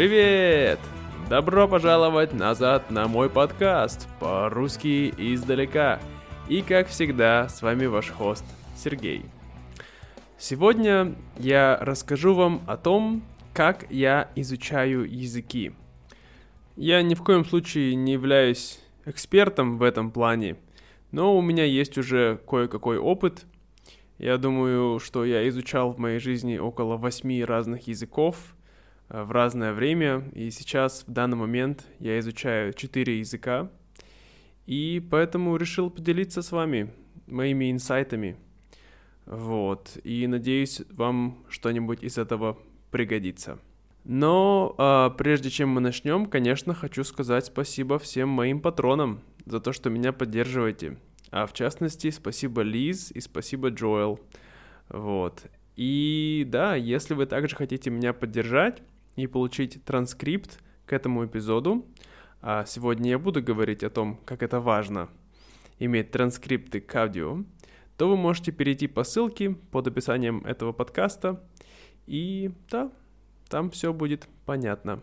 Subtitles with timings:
[0.00, 0.78] Привет!
[1.28, 6.00] Добро пожаловать назад на мой подкаст по-русски издалека.
[6.48, 9.26] И как всегда, с вами ваш хост Сергей.
[10.38, 15.72] Сегодня я расскажу вам о том, как я изучаю языки.
[16.76, 20.56] Я ни в коем случае не являюсь экспертом в этом плане,
[21.10, 23.44] но у меня есть уже кое-какой опыт.
[24.16, 28.38] Я думаю, что я изучал в моей жизни около восьми разных языков–
[29.10, 33.70] в разное время, и сейчас, в данный момент, я изучаю четыре языка,
[34.66, 36.92] и поэтому решил поделиться с вами
[37.26, 38.36] моими инсайтами.
[39.26, 42.56] Вот, и надеюсь, вам что-нибудь из этого
[42.90, 43.58] пригодится.
[44.04, 49.72] Но а, прежде чем мы начнем, конечно, хочу сказать спасибо всем моим патронам за то,
[49.72, 50.96] что меня поддерживаете.
[51.30, 54.20] А в частности, спасибо Лиз и спасибо Джоэл.
[54.88, 55.42] Вот.
[55.76, 58.82] И да, если вы также хотите меня поддержать,
[59.16, 61.86] и получить транскрипт к этому эпизоду.
[62.42, 65.08] А сегодня я буду говорить о том, как это важно
[65.78, 67.44] иметь транскрипты к аудио,
[67.96, 71.42] то вы можете перейти по ссылке под описанием этого подкаста,
[72.06, 72.90] и да,
[73.48, 75.02] там все будет понятно.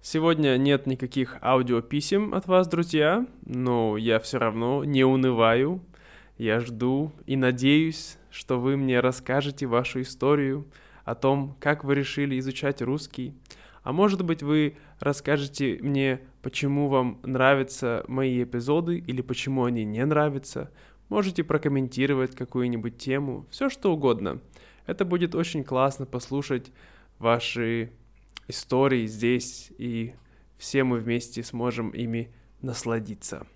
[0.00, 5.82] Сегодня нет никаких аудиописем от вас, друзья, но я все равно не унываю.
[6.38, 10.66] Я жду и надеюсь, что вы мне расскажете вашу историю,
[11.08, 13.34] о том, как вы решили изучать русский.
[13.82, 20.04] А может быть, вы расскажете мне, почему вам нравятся мои эпизоды или почему они не
[20.04, 20.70] нравятся.
[21.08, 24.40] Можете прокомментировать какую-нибудь тему, все что угодно.
[24.84, 26.70] Это будет очень классно послушать
[27.18, 27.90] ваши
[28.46, 30.14] истории здесь, и
[30.58, 33.46] все мы вместе сможем ими насладиться.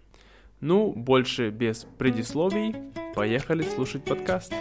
[0.60, 2.74] Ну, больше без предисловий,
[3.14, 4.54] поехали слушать подкаст.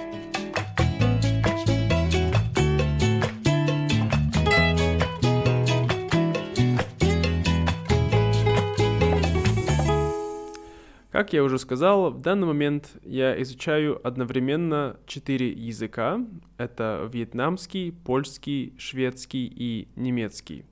[11.21, 16.20] Как я уже сказал, в данный момент я изучаю одновременно четыре языка.
[16.58, 20.65] Это вьетнамский, польский, шведский и немецкий.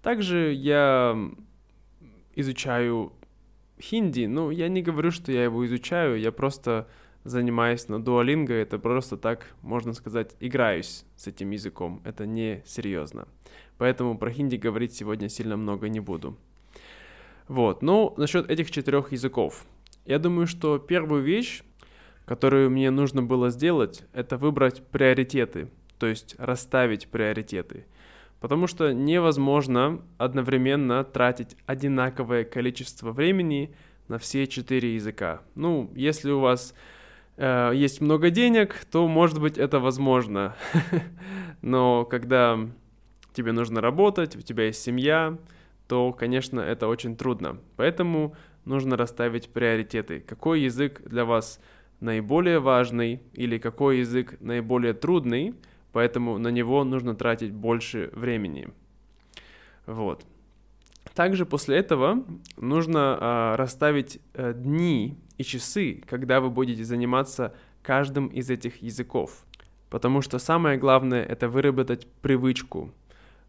[0.00, 1.14] Также я
[2.34, 3.12] изучаю
[3.78, 4.24] хинди.
[4.24, 6.88] Ну, я не говорю, что я его изучаю, я просто
[7.24, 12.00] занимаюсь на Duolingo, это просто так, можно сказать, играюсь с этим языком.
[12.06, 13.28] Это не серьезно.
[13.76, 16.38] Поэтому про хинди говорить сегодня сильно много не буду.
[17.46, 19.66] Вот, ну, насчет этих четырех языков.
[20.04, 21.62] Я думаю, что первую вещь,
[22.24, 25.68] которую мне нужно было сделать, это выбрать приоритеты,
[25.98, 27.86] то есть расставить приоритеты.
[28.40, 33.72] Потому что невозможно одновременно тратить одинаковое количество времени
[34.08, 35.42] на все четыре языка.
[35.54, 36.74] Ну, если у вас
[37.36, 40.56] э, есть много денег, то, может быть, это возможно.
[41.62, 42.58] Но когда
[43.32, 45.38] тебе нужно работать, у тебя есть семья,
[45.86, 47.58] то, конечно, это очень трудно.
[47.76, 50.20] Поэтому нужно расставить приоритеты.
[50.20, 51.60] Какой язык для вас
[52.00, 55.54] наиболее важный или какой язык наиболее трудный,
[55.92, 58.68] поэтому на него нужно тратить больше времени.
[59.86, 60.24] Вот.
[61.14, 62.24] Также после этого
[62.56, 69.44] нужно а, расставить а, дни и часы, когда вы будете заниматься каждым из этих языков.
[69.90, 72.90] Потому что самое главное это выработать привычку.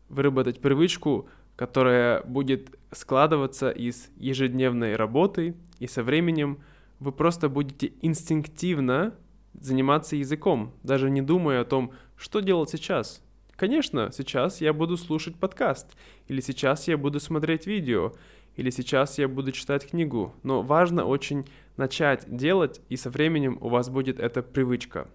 [0.09, 6.59] Выработать привычку которая будет складываться из ежедневной работы, и со временем
[6.99, 9.13] вы просто будете инстинктивно
[9.59, 13.21] заниматься языком, даже не думая о том, что делать сейчас.
[13.55, 15.95] Конечно, сейчас я буду слушать подкаст,
[16.27, 18.13] или сейчас я буду смотреть видео,
[18.55, 21.45] или сейчас я буду читать книгу, но важно очень
[21.77, 25.07] начать делать, и со временем у вас будет эта привычка.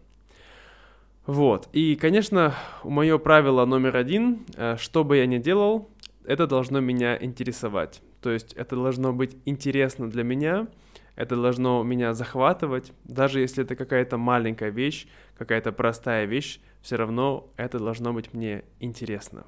[1.26, 2.54] Вот, и, конечно,
[2.84, 5.90] мое правило номер один, э, что бы я ни делал,
[6.28, 8.02] это должно меня интересовать.
[8.20, 10.68] То есть это должно быть интересно для меня,
[11.16, 15.08] это должно меня захватывать, даже если это какая-то маленькая вещь,
[15.38, 19.46] какая-то простая вещь, все равно это должно быть мне интересно.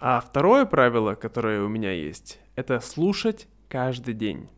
[0.00, 4.48] А второе правило, которое у меня есть, это слушать каждый день.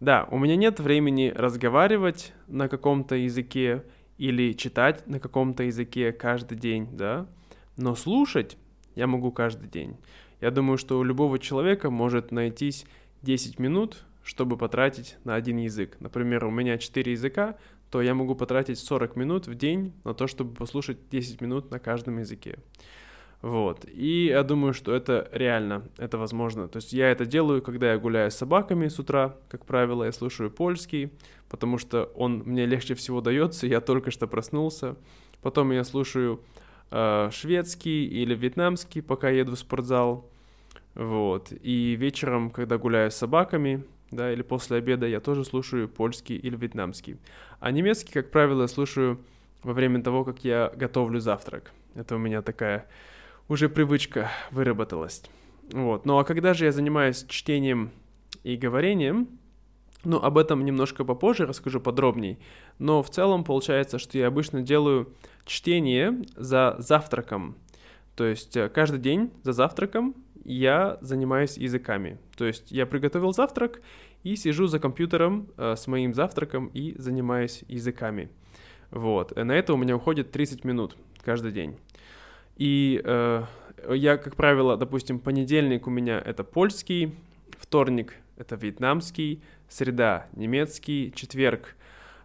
[0.00, 3.84] Да, у меня нет времени разговаривать на каком-то языке
[4.16, 7.26] или читать на каком-то языке каждый день, да,
[7.76, 8.56] но слушать
[8.94, 9.98] я могу каждый день.
[10.40, 12.86] Я думаю, что у любого человека может найтись
[13.22, 15.96] 10 минут, чтобы потратить на один язык.
[16.00, 17.56] Например, у меня 4 языка,
[17.90, 21.78] то я могу потратить 40 минут в день на то, чтобы послушать 10 минут на
[21.78, 22.58] каждом языке.
[23.40, 23.86] Вот.
[23.88, 26.68] И я думаю, что это реально, это возможно.
[26.68, 30.12] То есть я это делаю, когда я гуляю с собаками с утра, как правило, я
[30.12, 31.12] слушаю польский,
[31.48, 34.96] потому что он мне легче всего дается, я только что проснулся.
[35.40, 36.40] Потом я слушаю
[36.90, 40.30] э, шведский или вьетнамский, пока еду в спортзал.
[40.94, 41.52] Вот.
[41.62, 46.56] И вечером, когда гуляю с собаками, да, или после обеда, я тоже слушаю польский или
[46.56, 47.18] вьетнамский.
[47.60, 49.20] А немецкий, как правило, слушаю
[49.62, 51.72] во время того, как я готовлю завтрак.
[51.94, 52.86] Это у меня такая
[53.48, 55.22] уже привычка выработалась.
[55.72, 56.06] Вот.
[56.06, 57.90] Ну а когда же я занимаюсь чтением
[58.42, 59.28] и говорением,
[60.04, 62.38] ну, об этом немножко попозже расскажу подробней.
[62.78, 65.12] Но в целом получается, что я обычно делаю
[65.44, 67.56] чтение за завтраком.
[68.14, 70.14] То есть э, каждый день за завтраком
[70.44, 72.18] я занимаюсь языками.
[72.36, 73.80] То есть я приготовил завтрак
[74.22, 78.28] и сижу за компьютером э, с моим завтраком и занимаюсь языками.
[78.90, 79.36] Вот.
[79.36, 81.76] И на это у меня уходит 30 минут каждый день.
[82.56, 83.44] И э,
[83.90, 87.14] я, как правило, допустим, понедельник у меня это польский,
[87.58, 91.76] вторник это вьетнамский, среда немецкий, четверг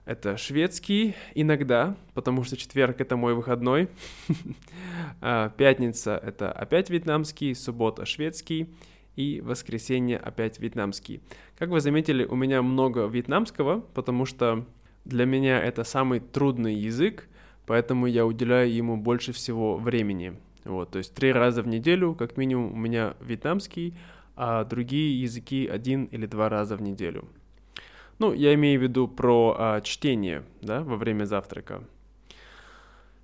[0.06, 3.90] это шведский иногда, потому что четверг это мой выходной,
[5.22, 8.70] а, пятница это опять вьетнамский, суббота шведский
[9.16, 11.22] и воскресенье опять вьетнамский.
[11.58, 14.66] Как вы заметили, у меня много вьетнамского, потому что
[15.06, 17.30] для меня это самый трудный язык,
[17.66, 20.38] поэтому я уделяю ему больше всего времени.
[20.66, 23.94] Вот, то есть три раза в неделю, как минимум, у меня вьетнамский,
[24.36, 27.28] а другие языки один или два раза в неделю.
[28.20, 31.84] Ну, я имею в виду про а, чтение, да, во время завтрака.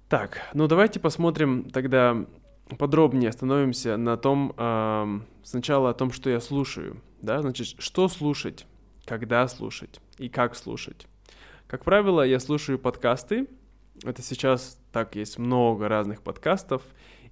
[0.10, 2.26] Так, ну давайте посмотрим тогда
[2.78, 8.66] подробнее остановимся на том, э, сначала о том, что я слушаю, да, значит, что слушать,
[9.06, 11.08] когда слушать и как слушать.
[11.68, 13.48] Как правило, я слушаю подкасты,
[14.04, 16.82] это сейчас так есть много разных подкастов,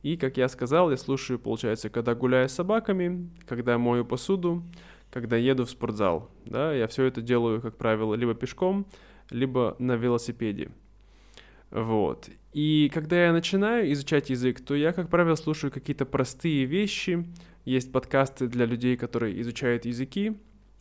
[0.04, 4.64] и, как я сказал, я слушаю, получается, когда гуляю с собаками, когда мою посуду,
[5.12, 6.30] когда еду в спортзал.
[6.46, 8.86] Да, я все это делаю, как правило, либо пешком,
[9.30, 10.72] либо на велосипеде.
[11.72, 12.30] Вот.
[12.54, 17.26] И когда я начинаю изучать язык, то я, как правило, слушаю какие-то простые вещи.
[17.66, 20.38] Есть подкасты для людей, которые изучают языки.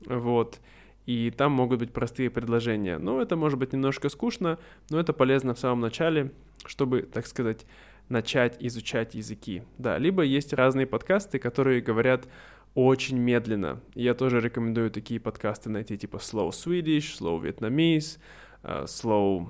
[0.06, 0.60] Вот.
[1.06, 2.98] И там могут быть простые предложения.
[2.98, 4.58] Ну, это может быть немножко скучно,
[4.90, 6.32] но это полезно в самом начале,
[6.64, 7.64] чтобы, так сказать,
[8.08, 9.62] начать изучать языки.
[9.78, 12.28] Да, либо есть разные подкасты, которые говорят
[12.74, 13.80] очень медленно.
[13.94, 18.18] Я тоже рекомендую такие подкасты найти, типа Slow Swedish, Slow Vietnamese,
[18.62, 19.48] uh, Slow...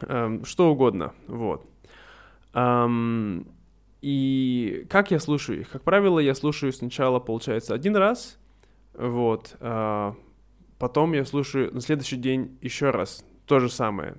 [0.00, 1.64] Um, что угодно, вот.
[4.00, 5.70] И как я слушаю их?
[5.70, 8.38] Как правило, я слушаю сначала, получается, один раз,
[8.94, 10.16] вот, uh,
[10.78, 14.16] потом я слушаю на следующий день еще раз, то же самое.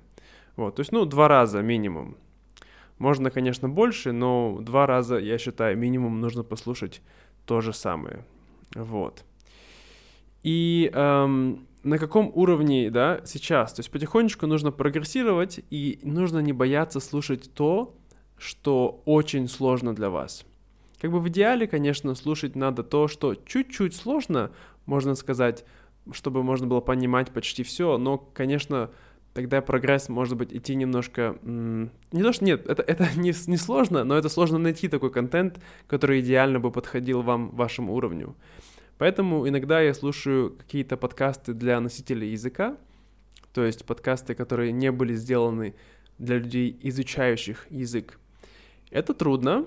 [0.56, 2.16] Вот, то есть, ну, два раза минимум.
[2.98, 7.02] Можно, конечно, больше, но два раза, я считаю, минимум нужно послушать
[7.44, 8.24] то же самое.
[8.74, 9.24] Вот.
[10.42, 13.72] И эм, на каком уровне, да, сейчас?
[13.74, 17.94] То есть потихонечку нужно прогрессировать, и нужно не бояться слушать то,
[18.38, 20.44] что очень сложно для вас.
[21.00, 24.50] Как бы в идеале, конечно, слушать надо то, что чуть-чуть сложно,
[24.86, 25.64] можно сказать,
[26.12, 28.90] чтобы можно было понимать почти все, но, конечно,
[29.34, 31.36] тогда прогресс может быть идти немножко...
[31.42, 35.60] Не то, что нет, это, это не, не сложно, но это сложно найти такой контент,
[35.86, 38.34] который идеально бы подходил вам, вашему уровню.
[38.96, 42.76] Поэтому иногда я слушаю какие-то подкасты для носителей языка,
[43.52, 45.74] то есть подкасты, которые не были сделаны
[46.18, 48.18] для людей, изучающих язык.
[48.90, 49.66] Это трудно,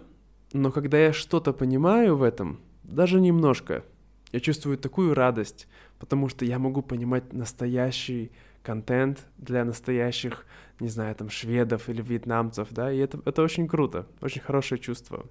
[0.54, 3.84] но когда я что-то понимаю в этом, даже немножко,
[4.32, 5.68] я чувствую такую радость,
[6.00, 8.32] потому что я могу понимать настоящий
[8.68, 10.46] контент для настоящих,
[10.82, 15.26] не знаю, там, шведов или вьетнамцев, да, и это, это очень круто, очень хорошее чувство.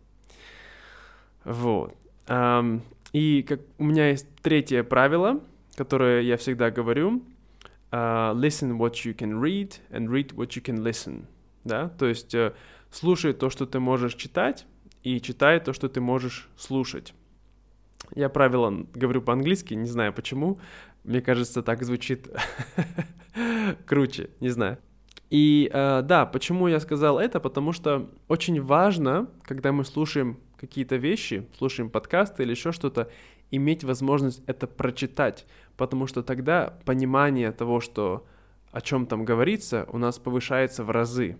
[1.44, 1.94] Вот.
[2.26, 2.80] Um,
[3.12, 5.40] и как у меня есть третье правило,
[5.76, 7.22] которое я всегда говорю,
[7.90, 11.26] uh, listen what you can read and read what you can listen,
[11.64, 12.54] да, то есть uh,
[12.90, 14.66] слушай то, что ты можешь читать,
[15.02, 17.12] и читай то, что ты можешь слушать.
[18.14, 20.58] Я правило говорю по-английски, не знаю почему.
[21.04, 22.28] Мне кажется, так звучит
[23.86, 24.78] круче, не знаю.
[25.30, 27.40] И э, да, почему я сказал это?
[27.40, 33.10] Потому что очень важно, когда мы слушаем какие-то вещи, слушаем подкасты или еще что-то,
[33.50, 35.46] иметь возможность это прочитать,
[35.76, 38.26] потому что тогда понимание того, что
[38.72, 41.36] о чем там говорится, у нас повышается в разы.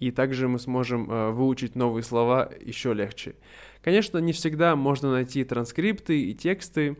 [0.00, 3.34] И также мы сможем э, выучить новые слова еще легче.
[3.82, 6.96] Конечно, не всегда можно найти транскрипты и тексты,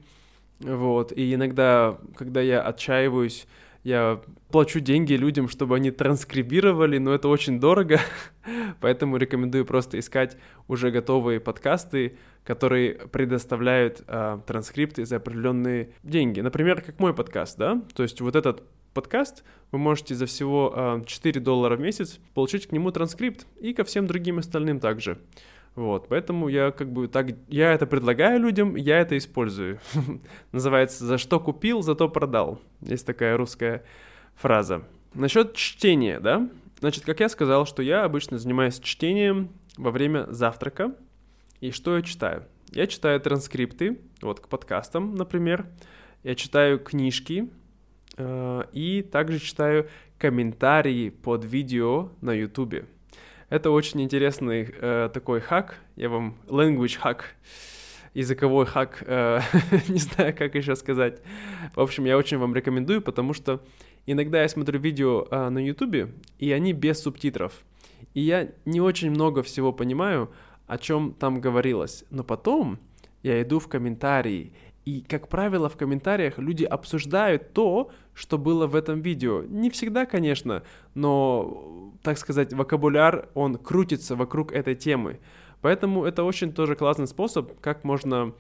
[0.61, 3.47] вот, и иногда, когда я отчаиваюсь,
[3.89, 8.01] я плачу деньги людям, чтобы они транскрибировали, но это очень дорого,
[8.81, 10.37] поэтому рекомендую просто искать
[10.69, 16.41] уже готовые подкасты, которые предоставляют э, транскрипты за определенные деньги.
[16.41, 17.83] Например, как мой подкаст, да?
[17.95, 19.43] То есть вот этот подкаст,
[19.73, 23.85] вы можете за всего э, 4 доллара в месяц получить к нему транскрипт и ко
[23.85, 25.19] всем другим остальным также.
[25.79, 29.79] Вот, поэтому я как бы так, я это предлагаю людям, я это использую.
[30.53, 32.61] Называется «За что купил, зато продал».
[32.81, 33.85] Есть такая русская
[34.35, 34.83] фраза.
[35.15, 36.51] Насчет чтения, да?
[36.81, 40.97] Значит, как я сказал, что я обычно занимаюсь чтением во время завтрака.
[41.61, 42.43] И что я читаю?
[42.73, 45.69] Я читаю транскрипты, вот к подкастам, например.
[46.25, 47.51] Я читаю книжки
[48.17, 52.85] э, и также читаю комментарии под видео на YouTube.
[53.49, 57.21] Это очень интересный э, такой хак, я вам language hack,
[58.13, 59.41] языковой хак, э,
[59.89, 61.23] не знаю, как еще сказать.
[61.75, 63.65] В общем, я очень вам рекомендую, потому что
[64.05, 67.65] иногда я смотрю видео э, на YouTube, и они без субтитров.
[68.13, 70.31] И я не очень много всего понимаю,
[70.67, 72.05] о чем там говорилось.
[72.11, 72.79] Но потом
[73.23, 74.53] я иду в комментарии,
[74.89, 79.43] и, как правило, в комментариях люди обсуждают то, что было в этом видео.
[79.43, 80.63] Не всегда, конечно,
[80.95, 85.21] но, так сказать, вокабуляр, он крутится вокруг этой темы.
[85.61, 88.33] Поэтому это очень тоже классный способ, как можно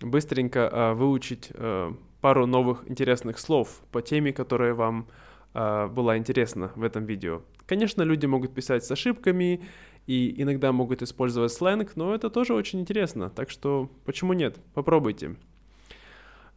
[0.00, 5.08] быстренько э, выучить э, пару новых интересных слов по теме, которая вам
[5.54, 7.42] э, была интересна в этом видео.
[7.66, 9.60] Конечно, люди могут писать с ошибками
[10.06, 14.60] и иногда могут использовать сленг, но это тоже очень интересно, так что почему нет?
[14.72, 15.34] Попробуйте.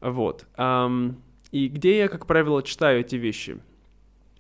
[0.01, 0.47] Вот.
[1.51, 3.59] И где я, как правило, читаю эти вещи?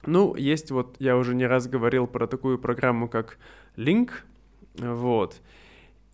[0.05, 3.37] Ну, есть вот, я уже не раз говорил про такую программу, как
[3.75, 4.11] Link,
[4.75, 5.41] вот.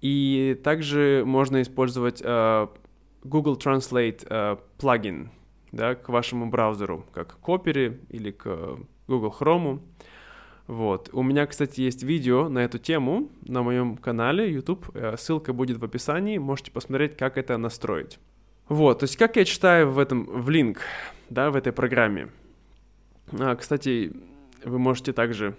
[0.01, 2.69] И также можно использовать uh,
[3.23, 5.31] Google Translate uh, плагин,
[5.71, 9.81] да, к вашему браузеру, как к Opera или к Google Chrome.
[10.67, 11.09] Вот.
[11.13, 14.89] У меня, кстати, есть видео на эту тему на моем канале YouTube.
[14.95, 16.39] Э, ссылка будет в описании.
[16.39, 18.17] Можете посмотреть, как это настроить.
[18.67, 20.79] Вот, то есть как я читаю в этом, в линк,
[21.29, 22.29] да, в этой программе.
[23.31, 24.11] А, кстати,
[24.63, 25.55] вы можете также,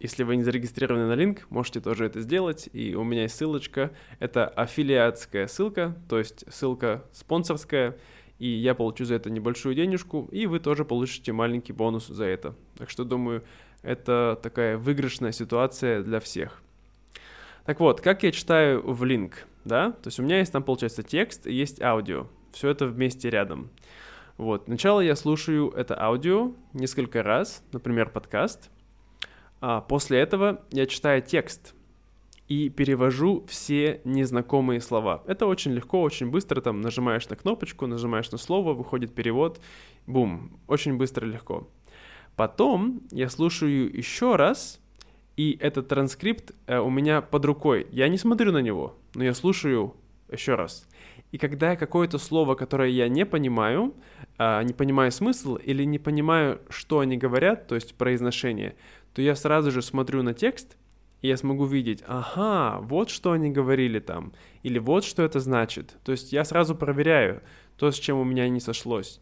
[0.00, 3.90] если вы не зарегистрированы на линк, можете тоже это сделать, и у меня есть ссылочка,
[4.20, 7.98] это аффилиатская ссылка, то есть ссылка спонсорская,
[8.38, 12.54] и я получу за это небольшую денежку, и вы тоже получите маленький бонус за это.
[12.78, 13.44] Так что, думаю,
[13.82, 16.62] это такая выигрышная ситуация для всех.
[17.66, 19.90] Так вот, как я читаю в линк, да?
[19.90, 23.68] То есть у меня есть там, получается, текст есть аудио все это вместе рядом.
[24.38, 24.64] Вот.
[24.64, 28.70] Сначала я слушаю это аудио несколько раз, например, подкаст.
[29.60, 31.74] А после этого я читаю текст
[32.48, 35.22] и перевожу все незнакомые слова.
[35.26, 36.62] Это очень легко, очень быстро.
[36.62, 39.60] Там нажимаешь на кнопочку, нажимаешь на слово, выходит перевод.
[40.06, 40.58] Бум.
[40.66, 41.68] Очень быстро, легко.
[42.36, 44.80] Потом я слушаю еще раз,
[45.36, 47.86] и этот транскрипт э, у меня под рукой.
[47.90, 49.94] Я не смотрю на него, но я слушаю
[50.30, 50.86] еще раз.
[51.32, 53.94] И когда я какое-то слово, которое я не понимаю,
[54.38, 58.76] а, не понимаю смысл или не понимаю, что они говорят, то есть произношение,
[59.14, 60.76] то я сразу же смотрю на текст,
[61.22, 65.96] и я смогу видеть, ага, вот что они говорили там, или вот что это значит.
[66.04, 67.42] То есть я сразу проверяю
[67.76, 69.20] то, с чем у меня не сошлось.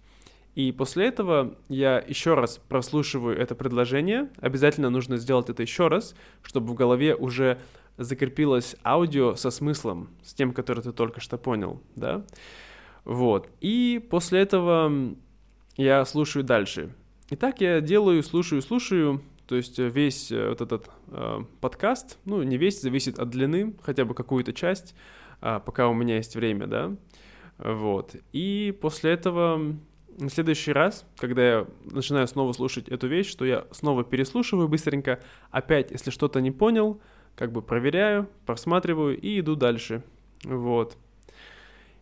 [0.54, 4.30] И после этого я еще раз прослушиваю это предложение.
[4.40, 7.58] Обязательно нужно сделать это еще раз, чтобы в голове уже
[7.96, 12.24] закрепилось аудио со смыслом, с тем, который ты только что понял, да?
[13.04, 13.48] Вот.
[13.60, 15.14] И после этого
[15.76, 16.94] я слушаю дальше.
[17.30, 22.42] И так я делаю, слушаю, слушаю, то есть весь э, вот этот э, подкаст, ну,
[22.42, 24.94] не весь, зависит от длины, хотя бы какую-то часть,
[25.40, 26.96] э, пока у меня есть время, да,
[27.58, 28.16] вот.
[28.32, 29.76] И после этого
[30.18, 35.20] на следующий раз, когда я начинаю снова слушать эту вещь, что я снова переслушиваю быстренько,
[35.50, 37.00] опять, если что-то не понял,
[37.36, 40.02] как бы проверяю, просматриваю и иду дальше.
[40.44, 40.96] Вот.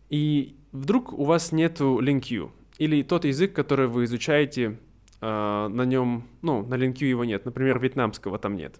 [0.09, 4.77] И вдруг у вас нету LinkU, или тот язык, который вы изучаете,
[5.21, 8.79] э, на нем, ну, на LinkU его нет, например, вьетнамского там нет.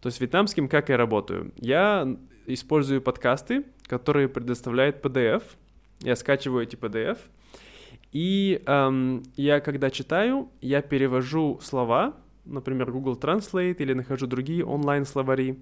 [0.00, 1.52] То есть вьетнамским как я работаю?
[1.56, 2.16] Я
[2.46, 5.42] использую подкасты, которые предоставляет PDF.
[6.00, 7.18] Я скачиваю эти PDF,
[8.12, 15.58] и эм, я когда читаю, я перевожу слова, например, Google Translate или нахожу другие онлайн-словари.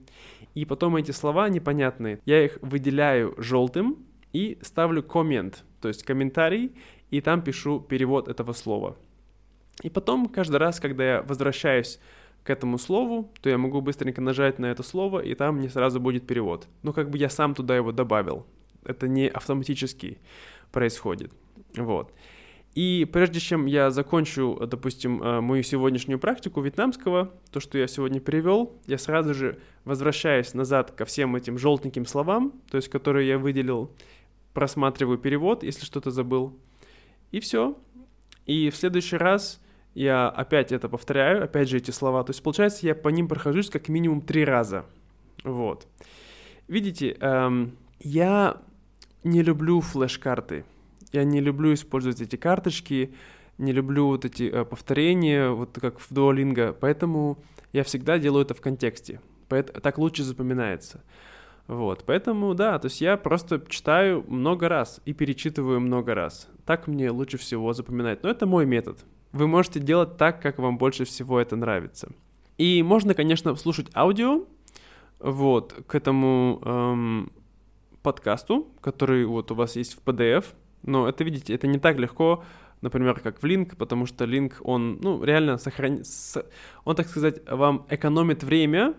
[0.54, 2.20] И потом эти слова непонятные.
[2.24, 3.98] Я их выделяю желтым
[4.32, 6.72] и ставлю коммент, то есть комментарий,
[7.10, 8.96] и там пишу перевод этого слова.
[9.82, 12.00] И потом каждый раз, когда я возвращаюсь
[12.42, 16.00] к этому слову, то я могу быстренько нажать на это слово, и там мне сразу
[16.00, 16.66] будет перевод.
[16.82, 18.46] Но как бы я сам туда его добавил.
[18.84, 20.18] Это не автоматически
[20.72, 21.32] происходит.
[21.76, 22.12] Вот.
[22.78, 28.20] И прежде чем я закончу, допустим, э, мою сегодняшнюю практику вьетнамского, то, что я сегодня
[28.20, 33.36] перевел, я сразу же возвращаюсь назад ко всем этим желтеньким словам, то есть которые я
[33.36, 33.90] выделил,
[34.54, 36.56] просматриваю перевод, если что-то забыл,
[37.32, 37.76] и все.
[38.46, 39.60] И в следующий раз
[39.94, 42.22] я опять это повторяю, опять же эти слова.
[42.22, 44.84] То есть, получается, я по ним прохожусь как минимум три раза.
[45.42, 45.88] Вот.
[46.68, 48.58] Видите, эм, я
[49.24, 50.64] не люблю флеш-карты.
[51.12, 53.14] Я не люблю использовать эти карточки,
[53.58, 57.38] не люблю вот эти э, повторения, вот как в Duolingo, поэтому
[57.72, 59.20] я всегда делаю это в контексте.
[59.48, 61.02] Поэтому, так лучше запоминается.
[61.66, 66.48] Вот, поэтому, да, то есть я просто читаю много раз и перечитываю много раз.
[66.64, 68.22] Так мне лучше всего запоминать.
[68.22, 69.04] Но это мой метод.
[69.32, 72.10] Вы можете делать так, как вам больше всего это нравится.
[72.56, 74.46] И можно, конечно, слушать аудио,
[75.18, 77.32] вот, к этому эм,
[78.02, 80.46] подкасту, который вот у вас есть в PDF.
[80.82, 82.44] Но это, видите, это не так легко,
[82.80, 86.06] например, как в Link, потому что Link, он, ну, реально сохранит,
[86.84, 88.94] он, так сказать, вам экономит время,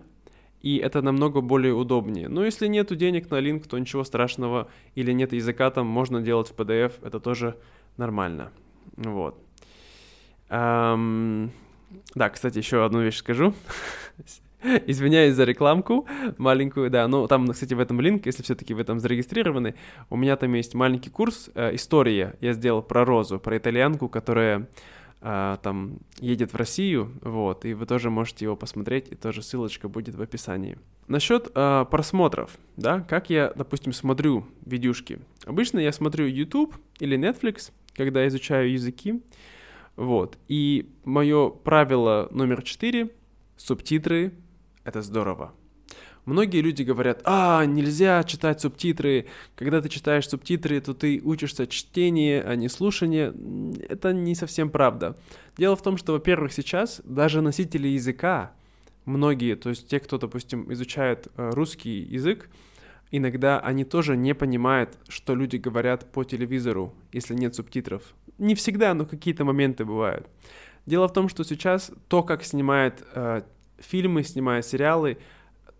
[0.60, 2.28] и это намного более удобнее.
[2.28, 6.48] Но если нету денег на линк, то ничего страшного, или нет языка там, можно делать
[6.48, 7.56] в PDF, это тоже
[7.96, 8.52] нормально.
[8.96, 9.38] Вот.
[10.50, 11.50] Um,
[12.14, 13.54] да, кстати, еще одну вещь скажу.
[14.86, 19.00] Извиняюсь за рекламку маленькую, да, но там, кстати, в этом линк, если все-таки вы там
[19.00, 19.74] зарегистрированы,
[20.10, 22.36] у меня там есть маленький курс э, «История».
[22.40, 24.68] Я сделал про Розу, про итальянку, которая
[25.22, 29.88] а, там едет в Россию, вот, и вы тоже можете его посмотреть, и тоже ссылочка
[29.88, 30.78] будет в описании.
[31.08, 35.20] Насчет а, просмотров, да, как я, допустим, смотрю видюшки.
[35.44, 39.22] Обычно я смотрю YouTube или Netflix, когда изучаю языки,
[39.96, 43.10] вот, и мое правило номер четыре—
[43.58, 44.32] субтитры—
[44.90, 45.52] это здорово.
[46.26, 49.26] Многие люди говорят, а, нельзя читать субтитры.
[49.56, 53.32] Когда ты читаешь субтитры, то ты учишься чтение, а не слушание.
[53.88, 55.16] Это не совсем правда.
[55.56, 58.52] Дело в том, что, во-первых, сейчас даже носители языка,
[59.06, 62.50] многие, то есть те, кто, допустим, изучает э, русский язык,
[63.10, 68.02] иногда они тоже не понимают, что люди говорят по телевизору, если нет субтитров.
[68.38, 70.28] Не всегда, но какие-то моменты бывают.
[70.86, 73.42] Дело в том, что сейчас то, как снимают э,
[73.80, 75.18] фильмы, снимают сериалы,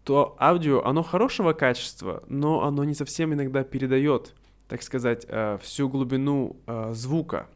[0.05, 4.35] то аудио, оно хорошего качества, но оно не совсем иногда передает,
[4.69, 7.49] так сказать, э, всю глубину э, звука.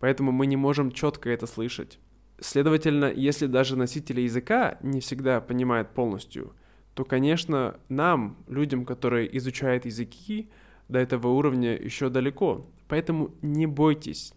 [0.00, 1.98] Поэтому мы не можем четко это слышать.
[2.40, 6.54] Следовательно, если даже носители языка не всегда понимают полностью,
[6.94, 10.50] то, конечно, нам, людям, которые изучают языки,
[10.88, 12.66] до этого уровня еще далеко.
[12.88, 14.32] Поэтому не бойтесь,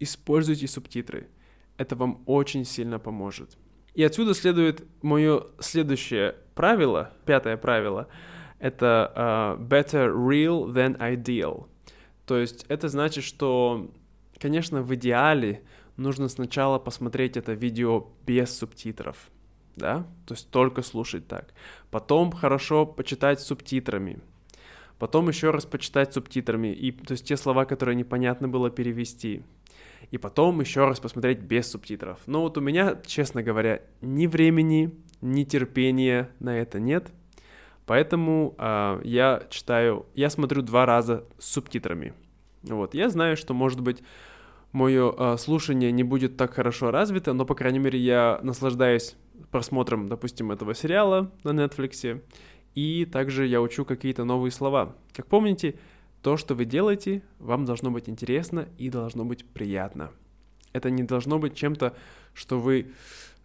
[0.00, 1.28] используйте субтитры.
[1.76, 3.58] Это вам очень сильно поможет.
[3.94, 8.08] И отсюда следует мое следующее правило, пятое правило,
[8.58, 11.66] это uh, better real than ideal.
[12.26, 13.90] То есть это значит, что,
[14.38, 15.62] конечно, в идеале
[15.96, 19.30] нужно сначала посмотреть это видео без субтитров,
[19.76, 21.52] да, то есть только слушать так.
[21.90, 24.20] Потом хорошо почитать субтитрами.
[24.98, 29.42] Потом еще раз почитать субтитрами, и, то есть те слова, которые непонятно было перевести
[30.12, 32.18] и потом еще раз посмотреть без субтитров.
[32.26, 37.10] Но вот у меня, честно говоря, ни времени, ни терпения на это нет,
[37.86, 42.12] поэтому э, я читаю, я смотрю два раза с субтитрами.
[42.62, 44.02] Вот, я знаю, что, может быть,
[44.72, 49.16] мое э, а, слушание не будет так хорошо развито, но, по крайней мере, я наслаждаюсь
[49.50, 52.20] просмотром, допустим, этого сериала на Netflix,
[52.74, 54.94] и также я учу какие-то новые слова.
[55.14, 55.76] Как помните,
[56.22, 60.10] то, что вы делаете, вам должно быть интересно и должно быть приятно.
[60.72, 61.94] Это не должно быть чем-то,
[62.32, 62.92] что вы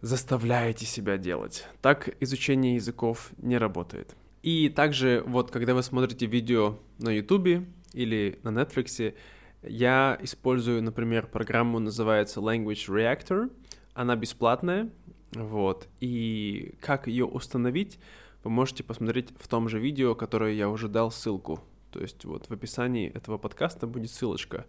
[0.00, 1.66] заставляете себя делать.
[1.82, 4.14] Так изучение языков не работает.
[4.42, 9.14] И также вот когда вы смотрите видео на YouTube или на Netflix,
[9.62, 13.50] я использую, например, программу, называется Language Reactor.
[13.92, 14.88] Она бесплатная,
[15.32, 15.88] вот.
[15.98, 17.98] И как ее установить,
[18.44, 21.60] вы можете посмотреть в том же видео, которое я уже дал ссылку
[21.90, 24.66] то есть вот в описании этого подкаста будет ссылочка.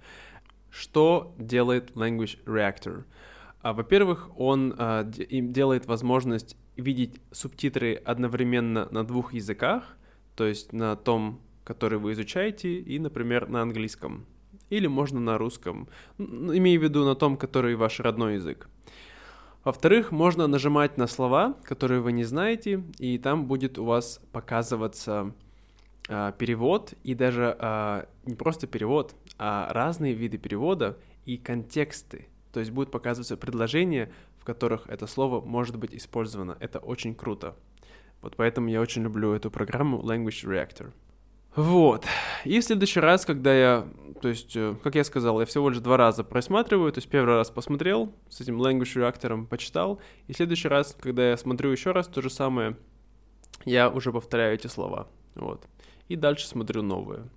[0.70, 3.06] Что делает Language Reactor?
[3.62, 9.98] А, во-первых, он а, делает возможность видеть субтитры одновременно на двух языках,
[10.36, 14.26] то есть на том, который вы изучаете, и, например, на английском.
[14.70, 18.70] Или можно на русском, имею в виду на том, который ваш родной язык.
[19.64, 25.34] Во-вторых, можно нажимать на слова, которые вы не знаете, и там будет у вас показываться
[26.12, 32.28] а, перевод и даже а, не просто перевод, а разные виды перевода и контексты.
[32.52, 36.58] То есть будет показываться предложения, в которых это слово может быть использовано.
[36.60, 37.56] Это очень круто.
[38.22, 40.92] Вот поэтому я очень люблю эту программу Language Reactor.
[41.56, 42.06] Вот.
[42.44, 43.88] И в следующий раз, когда я,
[44.20, 47.36] то есть, э, как я сказал, я всего лишь два раза просматриваю, то есть первый
[47.36, 51.92] раз посмотрел, с этим Language Reactor почитал, и в следующий раз, когда я смотрю еще
[51.92, 52.78] раз то же самое,
[53.66, 55.08] я уже повторяю эти слова.
[55.36, 55.68] Вот
[56.10, 57.30] и дальше смотрю новые.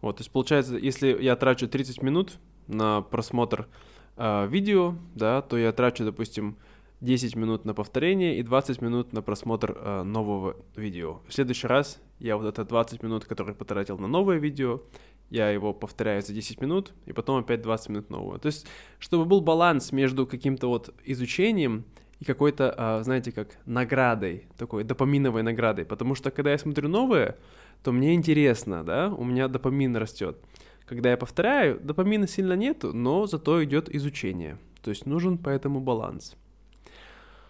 [0.00, 2.38] Вот, то есть получается, если я трачу 30 минут
[2.68, 3.68] на просмотр
[4.16, 6.56] э, видео, да, то я трачу, допустим,
[7.00, 11.20] 10 минут на повторение и 20 минут на просмотр э, нового видео.
[11.28, 14.82] В следующий раз я вот это 20 минут, которые потратил на новое видео,
[15.30, 18.38] я его повторяю за 10 минут, и потом опять 20 минут нового.
[18.38, 18.66] То есть,
[18.98, 21.84] чтобы был баланс между каким-то вот изучением
[22.20, 25.84] и какой-то, а, знаете, как наградой, такой допаминовой наградой.
[25.84, 27.36] Потому что, когда я смотрю новое,
[27.82, 30.38] то мне интересно, да, у меня допамин растет.
[30.86, 34.58] Когда я повторяю, допамина сильно нету, но зато идет изучение.
[34.82, 36.36] То есть нужен поэтому баланс.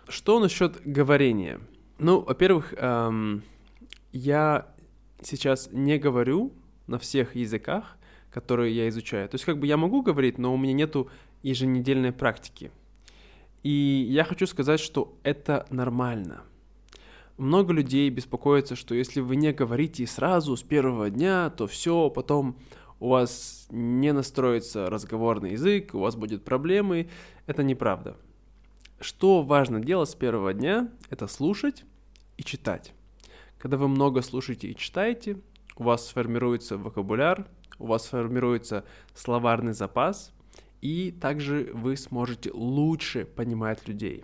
[0.08, 1.60] Что насчет говорения?
[1.98, 3.42] Ну, во-первых, эм,
[4.12, 4.68] я
[5.22, 6.52] сейчас не говорю
[6.86, 7.96] на всех языках,
[8.30, 9.28] которые я изучаю.
[9.28, 11.08] То есть как бы я могу говорить, но у меня нету
[11.42, 12.70] еженедельной практики.
[13.64, 16.42] И я хочу сказать, что это нормально.
[17.38, 22.56] Много людей беспокоятся, что если вы не говорите сразу с первого дня, то все, потом
[23.00, 27.08] у вас не настроится разговорный язык, у вас будут проблемы.
[27.46, 28.16] Это неправда.
[29.00, 31.84] Что важно делать с первого дня, это слушать
[32.36, 32.92] и читать.
[33.58, 35.38] Когда вы много слушаете и читаете,
[35.76, 37.46] у вас сформируется вокабуляр,
[37.78, 40.34] у вас сформируется словарный запас,
[40.84, 44.22] и также вы сможете лучше понимать людей.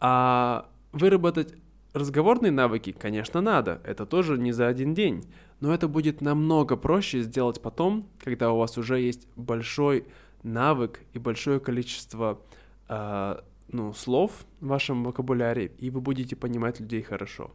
[0.00, 1.54] А выработать
[1.92, 5.24] разговорные навыки, конечно, надо, это тоже не за один день,
[5.60, 10.06] но это будет намного проще сделать потом, когда у вас уже есть большой
[10.42, 12.40] навык и большое количество
[12.88, 13.36] э,
[13.68, 17.52] ну, слов в вашем вокабуляре, и вы будете понимать людей хорошо.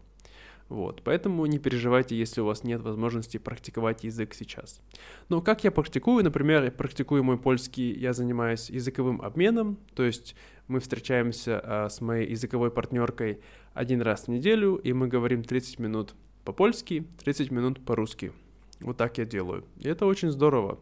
[0.74, 4.82] Вот, поэтому не переживайте, если у вас нет возможности практиковать язык сейчас.
[5.30, 6.24] Но как я практикую?
[6.24, 10.36] Например, я практикую мой польский, я занимаюсь языковым обменом, то есть
[10.68, 13.40] мы встречаемся а, с моей языковой партнеркой
[13.76, 18.32] один раз в неделю, и мы говорим 30 минут по-польски, 30 минут по-русски.
[18.80, 19.66] Вот так я делаю.
[19.78, 20.80] И это очень здорово.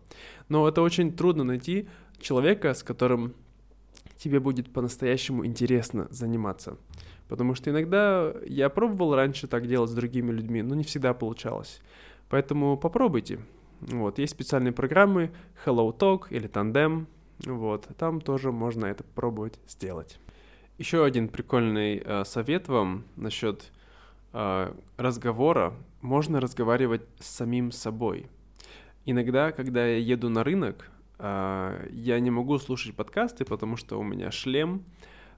[0.48, 1.90] Но это очень трудно найти
[2.22, 3.34] человека, с которым
[4.18, 6.78] тебе будет по-настоящему интересно заниматься.
[7.32, 11.80] Потому что иногда я пробовал раньше так делать с другими людьми, но не всегда получалось.
[12.28, 13.40] Поэтому попробуйте.
[13.80, 15.32] Вот, есть специальные программы
[15.66, 17.06] Hello Talk или Tandem.
[17.46, 20.20] Вот, там тоже можно это пробовать сделать.
[20.78, 23.72] Еще один прикольный э, совет вам насчет
[24.34, 25.74] э, разговора.
[26.02, 28.28] Можно разговаривать с самим собой.
[29.06, 34.04] Иногда, когда я еду на рынок, э, я не могу слушать подкасты, потому что у
[34.04, 34.84] меня шлем.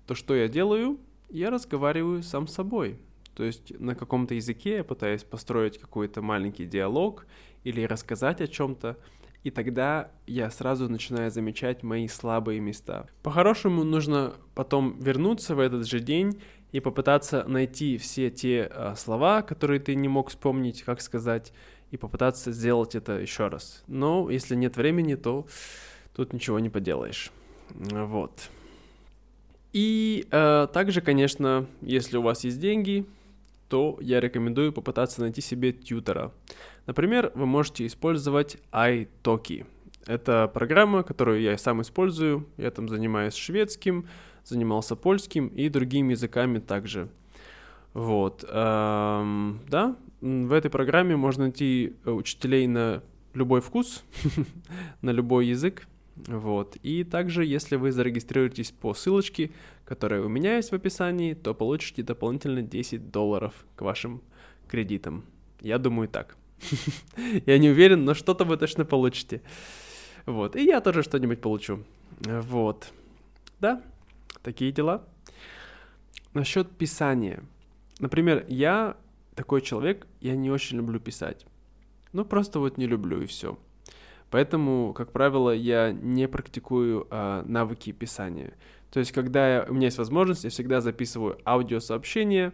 [0.08, 0.98] То, что я делаю,
[1.34, 2.98] я разговариваю сам с собой.
[3.36, 7.26] То есть на каком-то языке я пытаюсь построить какой-то маленький диалог
[7.64, 8.98] или рассказать о чем-то,
[9.44, 13.08] и тогда я сразу начинаю замечать мои слабые места.
[13.24, 16.42] По-хорошему нужно потом вернуться в этот же день
[16.72, 21.52] и попытаться найти все те э, слова, которые ты не мог вспомнить, как сказать,
[21.92, 23.84] и попытаться сделать это еще раз.
[23.88, 25.48] Но если нет времени, то
[26.16, 27.32] тут ничего не поделаешь.
[27.70, 28.50] Вот.
[29.74, 33.06] И э, также, конечно, если у вас есть деньги,
[33.68, 36.32] то я рекомендую попытаться найти себе тьютера.
[36.86, 39.66] Например, вы можете использовать iTalki.
[40.06, 42.48] Это программа, которую я сам использую.
[42.58, 44.08] Я там занимаюсь шведским,
[44.44, 47.10] занимался польским и другими языками также.
[47.94, 48.46] Вот.
[48.48, 53.02] Эм, да, в этой программе можно найти учителей на
[53.34, 54.04] любой вкус,
[55.02, 55.88] на любой язык.
[56.16, 56.78] Вот.
[56.84, 59.52] И также, если вы зарегистрируетесь по ссылочке,
[59.86, 64.22] которая у меня есть в описании, то получите дополнительно 10 долларов к вашим
[64.68, 65.26] кредитам.
[65.62, 66.38] Я думаю так.
[67.46, 69.42] Я не уверен, но что-то вы точно получите.
[70.26, 70.56] Вот.
[70.56, 71.84] И я тоже что-нибудь получу.
[72.22, 72.94] Вот.
[73.60, 73.82] Да,
[74.42, 75.06] такие дела.
[76.34, 77.44] Насчет писания.
[78.00, 78.96] Например, я
[79.36, 81.46] такой человек, я не очень люблю писать.
[82.14, 83.58] Ну, просто вот не люблю и все.
[84.34, 88.56] Поэтому, как правило, я не практикую а, навыки писания.
[88.90, 92.52] То есть, когда я, у меня есть возможность, я всегда записываю аудиосообщения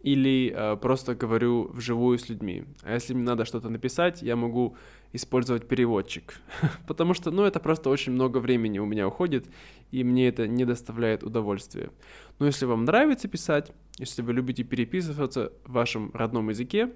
[0.00, 2.64] или а, просто говорю вживую с людьми.
[2.82, 4.74] А если мне надо что-то написать, я могу
[5.12, 6.40] использовать переводчик.
[6.86, 9.44] Потому что, ну, это просто очень много времени у меня уходит,
[9.90, 11.90] и мне это не доставляет удовольствия.
[12.38, 16.90] Но если вам нравится писать, если вы любите переписываться в вашем родном языке,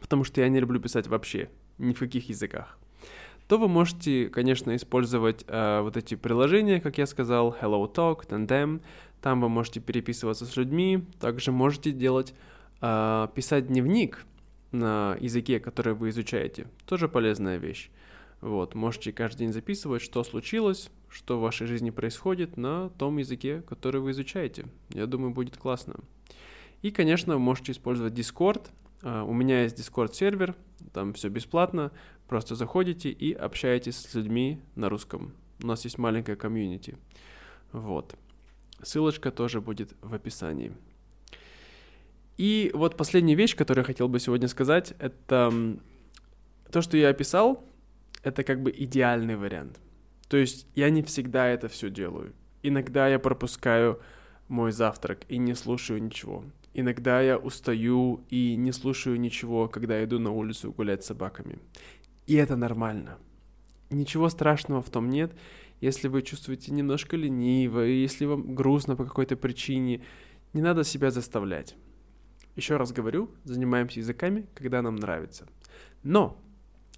[0.00, 2.78] потому что я не люблю писать вообще, ни в каких языках,
[3.48, 8.82] то вы можете, конечно, использовать э, вот эти приложения, как я сказал, Hello Talk, Tandem.
[9.22, 11.02] Там вы можете переписываться с людьми.
[11.18, 12.34] Также можете делать,
[12.82, 14.26] э, писать дневник
[14.70, 16.66] на языке, который вы изучаете.
[16.84, 17.90] Тоже полезная вещь.
[18.42, 23.62] Вот, можете каждый день записывать, что случилось, что в вашей жизни происходит на том языке,
[23.62, 24.66] который вы изучаете.
[24.90, 25.96] Я думаю, будет классно.
[26.82, 28.68] И, конечно, вы можете использовать Discord.
[29.02, 30.56] Uh, у меня есть Discord сервер,
[30.92, 31.92] там все бесплатно.
[32.26, 35.34] Просто заходите и общаетесь с людьми на русском.
[35.62, 36.98] У нас есть маленькая комьюнити.
[37.72, 38.14] Вот.
[38.82, 40.72] Ссылочка тоже будет в описании.
[42.36, 45.78] И вот последняя вещь, которую я хотел бы сегодня сказать, это
[46.70, 47.64] то, что я описал,
[48.22, 49.80] это как бы идеальный вариант.
[50.28, 52.34] То есть я не всегда это все делаю.
[52.62, 54.00] Иногда я пропускаю
[54.48, 56.44] мой завтрак и не слушаю ничего.
[56.80, 61.58] Иногда я устаю и не слушаю ничего, когда иду на улицу гулять с собаками.
[62.28, 63.18] И это нормально.
[63.90, 65.36] Ничего страшного в том нет,
[65.80, 70.04] если вы чувствуете немножко лениво, если вам грустно по какой-то причине,
[70.52, 71.74] не надо себя заставлять.
[72.54, 75.48] Еще раз говорю, занимаемся языками, когда нам нравится.
[76.04, 76.40] Но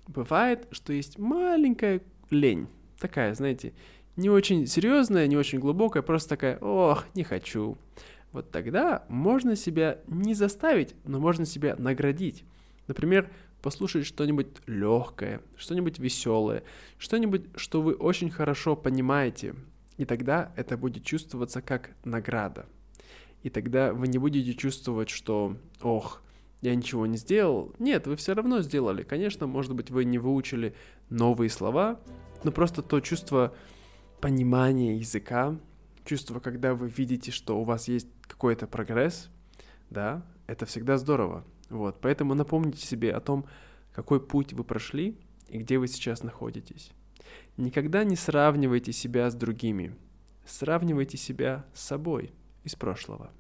[0.06, 2.66] бывает, что есть маленькая лень.
[2.98, 3.72] Такая, знаете,
[4.16, 7.78] не очень серьезная, не очень глубокая, просто такая, ох, не хочу.
[8.32, 12.44] Вот тогда можно себя не заставить, но можно себя наградить.
[12.86, 16.62] Например, послушать что-нибудь легкое, что-нибудь веселое,
[16.98, 19.54] что-нибудь, что вы очень хорошо понимаете.
[19.96, 22.66] И тогда это будет чувствоваться как награда.
[23.42, 26.22] И тогда вы не будете чувствовать, что, ох,
[26.60, 27.74] я ничего не сделал.
[27.78, 29.02] Нет, вы все равно сделали.
[29.02, 30.74] Конечно, может быть, вы не выучили
[31.08, 32.00] новые слова,
[32.44, 33.54] но просто то чувство
[34.20, 35.58] понимания языка,
[36.04, 39.28] чувство, когда вы видите, что у вас есть какой-то прогресс,
[39.90, 41.44] да, это всегда здорово.
[41.68, 43.44] Вот, поэтому напомните себе о том,
[43.92, 46.92] какой путь вы прошли и где вы сейчас находитесь.
[47.56, 49.94] Никогда не сравнивайте себя с другими.
[50.46, 52.32] Сравнивайте себя с собой
[52.64, 53.30] из прошлого.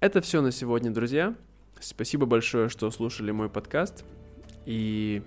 [0.00, 1.34] Это все на сегодня, друзья.
[1.80, 4.04] Спасибо большое, что слушали мой подкаст.
[4.66, 5.22] И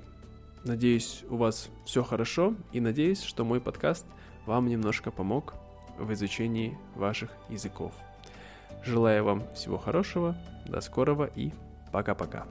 [0.64, 2.56] надеюсь, у вас все хорошо.
[2.74, 4.06] И надеюсь, что мой подкаст
[4.46, 5.54] вам немножко помог
[5.98, 7.92] в изучении ваших языков.
[8.84, 11.52] Желаю вам всего хорошего, до скорого и
[11.92, 12.46] пока-пока.